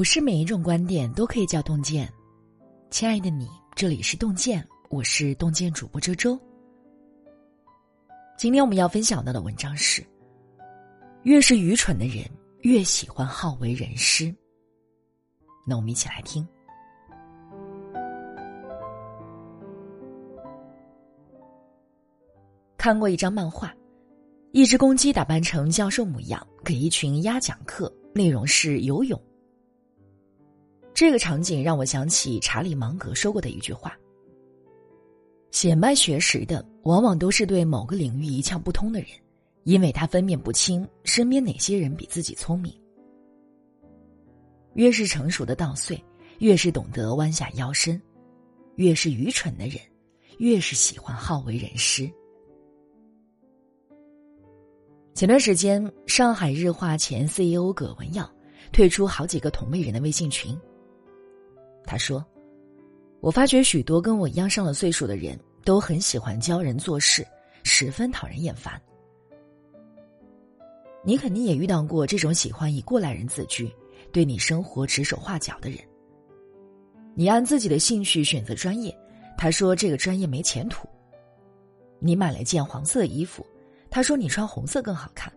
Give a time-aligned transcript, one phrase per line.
[0.00, 2.10] 不是每一种观点都可以叫洞见。
[2.88, 6.40] 亲爱的你，这里是洞见，我是洞见主播周周。
[8.38, 10.02] 今天我们要分享到的文章是：
[11.24, 12.24] 越是愚蠢的人，
[12.62, 14.34] 越喜欢好为人师。
[15.66, 16.48] 那我们一起来听。
[22.78, 23.70] 看过一张漫画，
[24.52, 29.20] 一只公鸡打扮成教授模样，给一群鸭讲课，内容是游泳。
[31.00, 33.98] 这个场景让我想起查理芒格说过的一句话
[35.50, 39.08] ：“显摆学识的，往往都是对某个领域一窍不通的人，
[39.64, 42.78] 因为他分辨不清身边哪些人比自己聪明。
[44.74, 45.98] 越是成熟的稻穗，
[46.40, 47.98] 越是懂得弯下腰身；
[48.76, 49.80] 越是愚蠢的人，
[50.36, 52.10] 越是喜欢好为人师。”
[55.16, 58.30] 前段时间，上海日化前 CEO 葛文耀
[58.70, 60.54] 退出好几个同辈人的微信群。
[61.84, 62.24] 他说
[63.20, 67.26] ：“我发觉许多跟我一样上了岁数的人都很喜欢教人做事，
[67.62, 68.80] 十分讨人厌烦。
[71.04, 73.70] 你肯定也遇到过这种喜欢以过来人自居，
[74.12, 75.78] 对你生活指手画脚的人。
[77.14, 78.96] 你按自己的兴趣选择专业，
[79.36, 80.88] 他说这个专业没前途。
[81.98, 83.44] 你买了件黄色衣服。”
[83.90, 85.32] 他说：“你穿红色更好看。”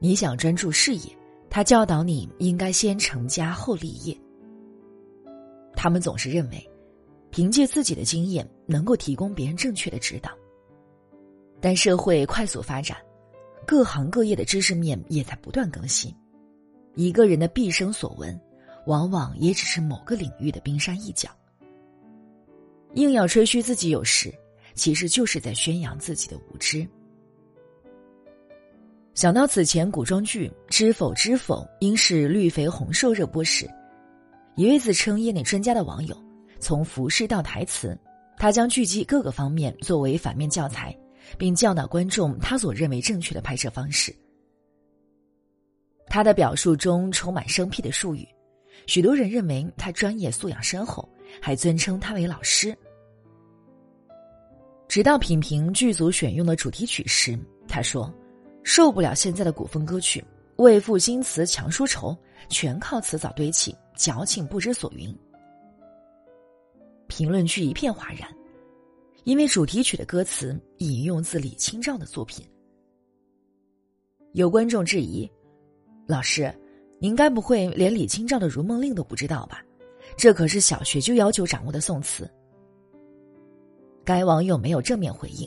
[0.00, 1.14] 你想专注事业，
[1.50, 4.18] 他教导你应该先成家后立业。
[5.80, 6.68] 他们总是认为，
[7.30, 10.32] 凭借自己的经验能够提供别人正确的指导。
[11.60, 12.98] 但社会快速发展，
[13.64, 16.12] 各行各业的知识面也在不断更新。
[16.96, 18.36] 一个人的毕生所闻，
[18.86, 21.30] 往往也只是某个领域的冰山一角。
[22.94, 24.34] 硬要吹嘘自己有识，
[24.74, 26.84] 其实就是在宣扬自己的无知。
[29.14, 33.70] 想到此前古装剧《知否知否》应是绿肥红瘦热播时，
[34.58, 36.20] 一位自称业内专家的网友，
[36.58, 37.96] 从服饰到台词，
[38.36, 40.92] 他将剧集各个方面作为反面教材，
[41.38, 44.12] 并教导观众他所认为正确的拍摄方式。
[46.08, 48.26] 他的表述中充满生僻的术语，
[48.88, 51.08] 许多人认为他专业素养深厚，
[51.40, 52.76] 还尊称他为老师。
[54.88, 57.38] 直到品评剧组选用的主题曲时，
[57.68, 58.12] 他说。
[58.64, 60.22] 受不了现在的古风歌曲，
[60.56, 62.14] 为赋新词强说愁，
[62.50, 65.14] 全靠词藻堆砌，矫情不知所云。
[67.08, 68.32] 评论区一片哗然，
[69.24, 72.46] 因为主题曲的歌词引用自李清照的作品。
[74.32, 75.28] 有观众质疑
[76.06, 76.54] ：“老师，
[77.00, 79.62] 您该不会连李清照的《如梦令》都不知道吧？
[80.16, 82.30] 这可是小学就要求掌握的宋词。”
[84.04, 85.46] 该网友没有正面回应，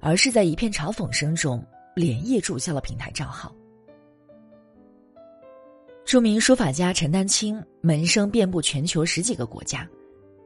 [0.00, 1.64] 而是在一片嘲讽声中。
[1.96, 3.54] 连夜注销了平台账号。
[6.10, 9.88] 著名书法家陈丹青门生遍布全球十几个国家，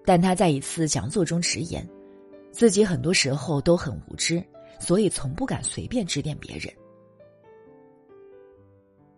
[0.05, 1.89] 但他在一次讲座中直言，
[2.53, 4.45] 自己很多时候都很无知，
[4.79, 6.71] 所以从不敢随便指点别人。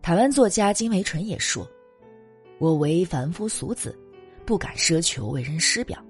[0.01, 1.69] 台湾作家金维纯也说
[2.61, 3.99] ：“我为凡夫俗子，
[4.45, 6.01] 不敢奢求为人师表，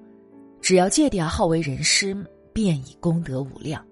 [0.60, 2.14] 只要戒掉好为人师，
[2.53, 3.82] 便已功德无量。”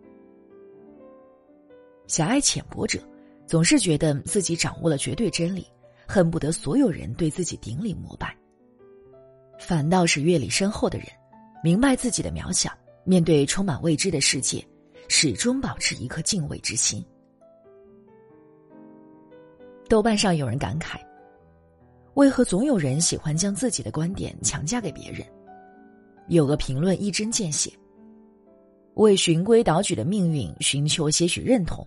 [2.06, 3.00] 狭隘浅薄者，
[3.46, 5.66] 总是觉得自己掌握了绝对真理，
[6.06, 8.36] 恨不得所有人对自己顶礼膜拜。
[9.58, 11.06] 反倒是阅历深厚的人，
[11.62, 12.70] 明白自己的渺小，
[13.04, 14.64] 面对充满未知的世界，
[15.08, 17.04] 始终保持一颗敬畏之心。
[19.88, 20.98] 豆瓣上有人感慨：
[22.14, 25.26] 为何总有人喜欢将自己的观点强加给别人？
[26.28, 27.70] 有个评论一针见血：
[28.94, 31.86] 为循规蹈矩的命运寻求些许认同。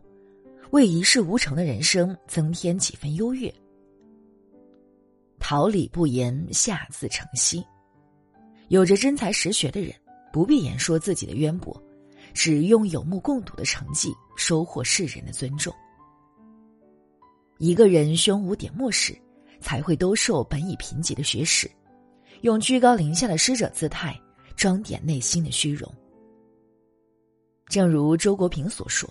[0.71, 3.53] 为一事无成的人生增添几分优越。
[5.49, 7.63] 桃李不言，下自成蹊。
[8.67, 9.95] 有着真才实学的人，
[10.29, 11.81] 不必言说自己的渊博，
[12.33, 15.73] 只用有目共睹的成绩收获世人的尊重。
[17.59, 19.17] 一个人胸无点墨时，
[19.61, 21.71] 才会兜售本已贫瘠的学识，
[22.41, 24.19] 用居高临下的师者姿态
[24.57, 25.89] 装点内心的虚荣。
[27.67, 29.09] 正如周国平所说。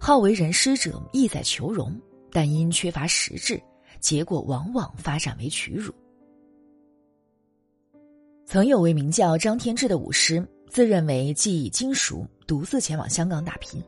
[0.00, 1.96] 好为人师者，意在求荣，
[2.32, 3.62] 但因缺乏实质，
[4.06, 5.92] 结果往往发展为屈辱。
[8.44, 13.82] 曾有位名叫张天志的武师，自认为技艺精熟，独自前往香港打拼。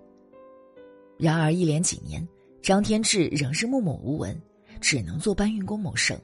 [1.19, 2.27] 然而一连几年，
[2.61, 4.37] 张天志仍是默默无闻，
[4.81, 6.19] 只能做搬运工谋生。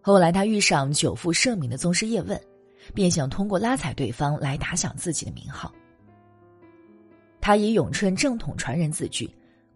[0.00, 2.40] 后来他遇上久负盛名的宗师叶问，
[2.94, 5.74] 便想通过拉踩对方来打响自己的名号。
[7.40, 9.28] 他以咏春正统传人自居，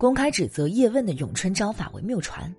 [0.03, 2.53] 公开指责叶问的咏春招法为谬传。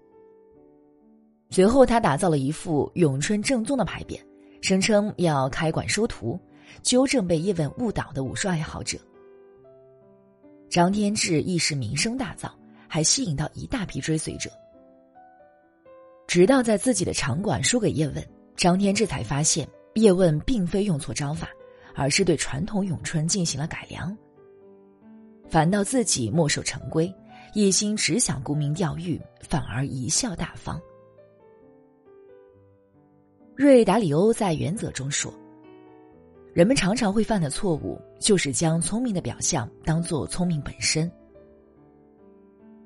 [1.49, 4.17] 随后，他打造了一副咏春正宗的牌匾，
[4.61, 6.39] 声称要开馆收徒，
[6.83, 8.97] 纠正被叶问误导的武术爱好者。
[10.69, 12.49] 张天志一时名声大噪，
[12.87, 14.49] 还吸引到一大批追随者。
[16.25, 18.25] 直到在自己的场馆输给叶问，
[18.55, 21.49] 张天志才发现叶问并非用错招法，
[21.93, 24.17] 而是对传统咏春进行了改良。
[25.49, 27.13] 反倒自己墨守成规，
[27.53, 30.81] 一心只想沽名钓誉，反而贻笑大方。
[33.55, 35.31] 瑞达里欧在《原则》中说
[36.51, 41.09] ：“人们常常会犯的错误，就是将聪明的表象当做聪明本身。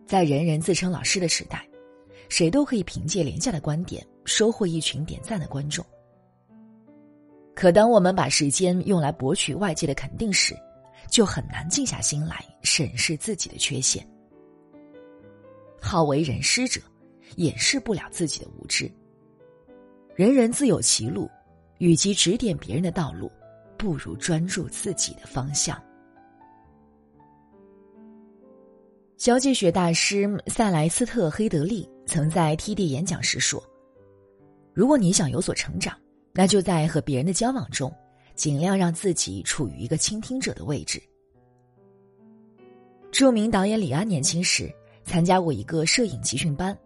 [0.06, 1.66] 在人人自称老师的时代，
[2.28, 5.86] 谁都可以凭借廉价的观点收获一群点赞的观众。
[7.56, 10.54] 可当我们把时间用来博取外界的肯定时，
[11.10, 14.06] 就很难静下心来审视自己的缺陷。
[15.82, 16.82] 好为人师者，
[17.36, 18.92] 掩饰不了自己的无知。”
[20.16, 21.30] 人人自有其路，
[21.78, 23.32] 与其指点别人的道路，
[23.78, 25.82] 不如专注自己的方向。
[29.16, 33.64] 交际学大师塞莱斯特·黑德利曾在 TD 演讲时说
[34.74, 35.98] ：“如果你想有所成长，
[36.34, 37.92] 那就在和别人的交往中，
[38.36, 41.02] 尽量让自己处于一个倾听者的位置。”
[43.12, 44.72] 著名导演李安年轻时
[45.08, 46.78] 参加过一个摄影集训班，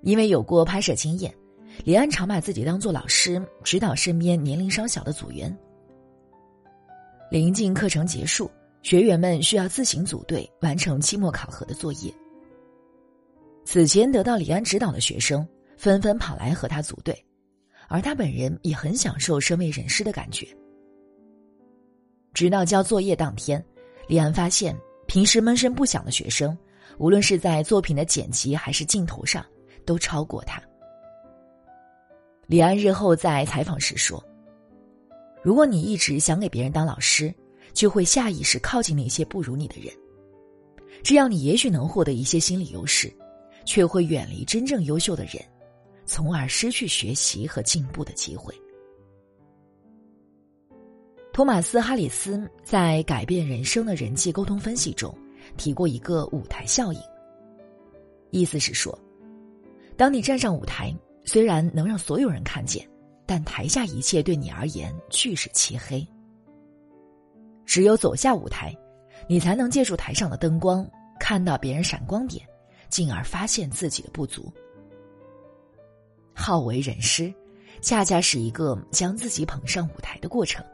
[0.00, 1.32] 因为有过拍摄经验。
[1.84, 5.54] 李安常把自己当做老师，指导身边年龄稍小的组员。
[7.30, 8.50] 临近课程结束，
[8.82, 12.12] 学员们需要自行组队完成期末考核的作业。
[13.64, 15.46] 此前得到李安指导的学生
[15.76, 17.14] 纷纷跑来和他组队，
[17.86, 20.48] 而他本人也很享受身为人师的感觉。
[22.32, 23.62] 直到交作业当天，
[24.08, 24.76] 李安发现
[25.06, 26.56] 平时闷声不响的学生，
[27.00, 29.42] 无论是在作品的剪辑还是镜头上，
[29.86, 30.62] 都超过他。
[32.46, 34.22] 李安日后在采访时说
[35.42, 37.34] ：“如果你一直想给别人当老师，
[37.72, 39.90] 就会下意识靠近那些不如你的人，
[41.02, 43.10] 这样你也许能获得一些心理优势，
[43.64, 45.42] 却会远离真正优秀的人，
[46.04, 48.54] 从而失去学习和进步的机会。”
[51.32, 55.16] 托马斯·哈里斯在《改变人生的人际沟通分析》中
[55.56, 57.00] 提过一个舞台效应，
[58.30, 58.96] 意思是说，
[59.96, 60.94] 当你站上舞台。
[61.22, 62.84] 虽然能让所有人看见，
[63.26, 66.04] 但台下一切对你而言俱是漆黑。
[67.66, 68.74] 只有走下舞台，
[69.28, 70.84] 你才能借助台上的灯光，
[71.20, 72.44] 看到别人闪光点，
[72.88, 74.50] 进而发现自己的不足。
[76.32, 77.32] 好为人师，
[77.82, 80.64] 恰恰是一个将自己捧上舞台的过程。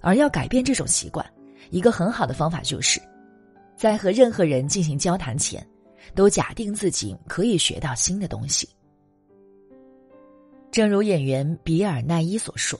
[0.00, 1.24] 而要改变这种习惯，
[1.70, 3.00] 一个很好的方法就是，
[3.78, 5.64] 在和任何人进行交谈前，
[6.12, 8.68] 都假定自己可以学到新的东西。
[10.72, 12.76] 正如演员比尔·奈伊所说：“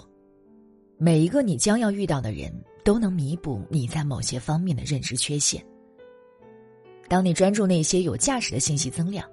[0.99, 2.53] 每一个你将要遇到的人
[2.85, 5.65] 都能弥补你在某些方面的认知缺陷。
[7.09, 9.25] 当你专注那些有价值的信息增量，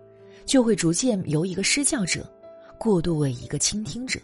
[0.45, 2.31] 就会逐渐由一个施教者
[2.79, 4.19] 过渡为一个倾听者。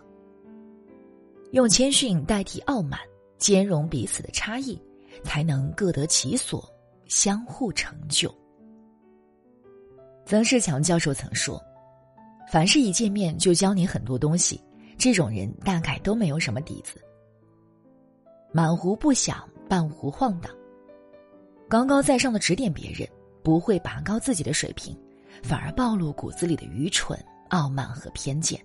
[1.54, 3.00] 用谦逊代替傲慢，
[3.40, 4.80] 兼容彼此的差异，
[5.24, 6.72] 才能各得其所，
[7.12, 8.34] 相互成就。”
[10.26, 11.62] 曾仕强教授曾说。
[12.52, 14.62] 凡是一见面就教你很多东西，
[14.98, 17.02] 这种人大概都没有什么底子。
[18.52, 20.54] 满壶不响，半壶晃荡。
[21.70, 23.08] 高高在上的指点别人，
[23.42, 24.98] 不会拔高自己的水平，
[25.42, 27.18] 反而暴露骨子里的愚蠢、
[27.52, 28.60] 傲慢和偏见。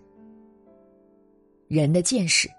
[1.68, 2.50] 人的见识，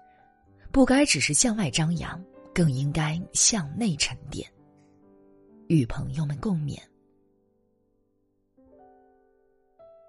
[0.72, 2.18] 不该只是向外张扬，
[2.54, 4.50] 更应该向内沉淀。
[5.68, 6.78] 与朋友们共勉。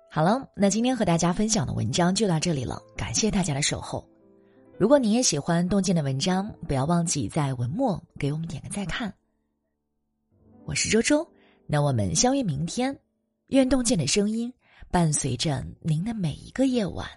[0.09, 4.03] 好了，那今天和大家分享的文章就到这里了，感谢大家的守候。
[4.77, 9.13] 如果你也喜欢洞见的文章，不要忘记在文末给我们点个再看。
[10.65, 11.29] 我是周周，
[11.67, 12.97] 那我们相约明天，
[13.47, 14.51] 愿洞见的声音
[14.89, 17.07] 伴随着您的每一个夜晚。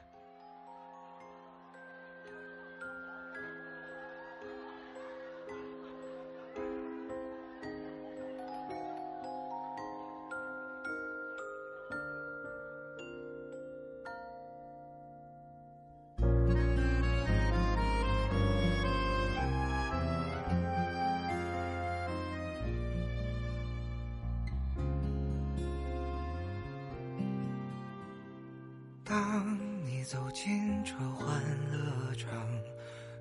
[29.13, 31.39] 当你走进这欢
[31.71, 32.31] 乐场，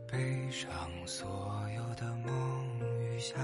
[0.09, 0.69] 背上
[1.05, 2.31] 所有的梦
[3.01, 3.37] 与想，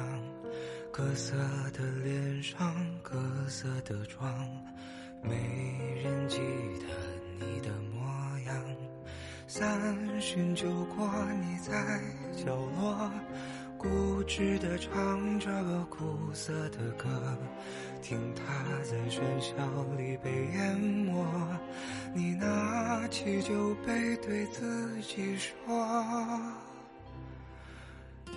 [0.89, 1.35] 各色
[1.73, 2.73] 的脸上，
[3.03, 4.33] 各色的妆。
[5.21, 5.35] 没
[6.01, 6.37] 人记
[6.79, 6.87] 得
[7.37, 8.55] 你的模样。
[9.45, 11.05] 三巡酒过，
[11.41, 11.99] 你在
[12.45, 13.11] 角落。
[13.77, 15.49] 固执地唱着
[15.89, 17.07] 苦涩的歌，
[18.01, 18.43] 听它
[18.83, 19.53] 在喧嚣
[19.97, 21.23] 里被淹没。
[22.13, 25.53] 你拿起酒杯，对自己说：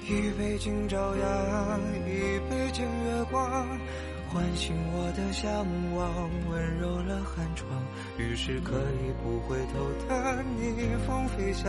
[0.03, 3.67] 一杯敬朝阳，一杯敬月光。
[4.33, 5.51] 唤醒我的向
[5.97, 7.69] 往，温柔了寒窗，
[8.17, 11.69] 于是可以不回头的逆风飞翔，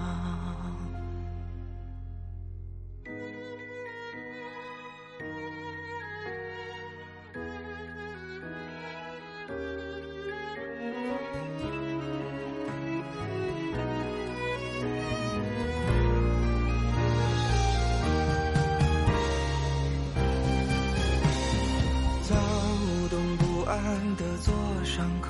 [25.01, 25.29] 上客，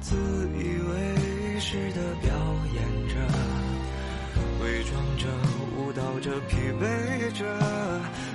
[0.00, 0.16] 自
[0.58, 2.32] 以为是的表
[2.74, 3.14] 演着，
[4.60, 5.28] 伪装着，
[5.78, 7.46] 舞蹈着，疲惫着。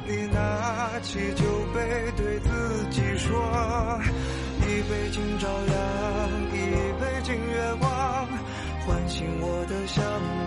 [0.07, 1.43] 你拿起酒
[1.73, 2.49] 杯，对自
[2.91, 3.99] 己说：
[4.61, 5.75] 一杯敬朝阳，
[6.53, 6.55] 一
[7.01, 7.89] 杯敬月光，
[8.85, 10.01] 唤醒我的向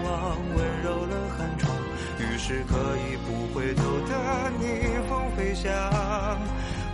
[0.05, 1.77] 往，温柔了寒窗。
[2.19, 4.65] 于是可以不回头的逆
[5.11, 5.69] 风飞翔。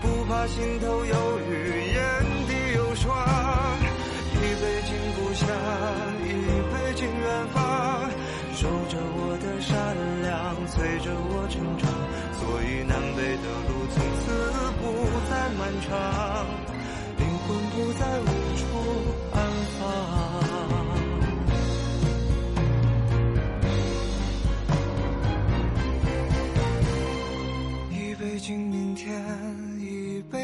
[0.02, 1.95] 不怕心头有雨，
[3.14, 3.30] 眼
[4.35, 4.35] 底有霜。
[4.35, 5.47] 一杯敬故乡，
[6.25, 6.26] 一
[6.71, 7.59] 杯敬远方，
[8.54, 9.73] 守着我的善
[10.23, 10.33] 良，
[10.66, 11.83] 催着我成长。
[12.38, 14.26] 所以南北的路从此
[14.80, 14.83] 不
[15.30, 15.88] 再漫长，
[17.18, 18.23] 灵魂不再无
[18.59, 18.62] 处
[19.33, 19.37] 安
[19.78, 19.80] 放。
[27.90, 29.63] 一杯敬明天。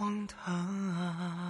[0.00, 0.50] 荒唐
[0.96, 1.49] 啊。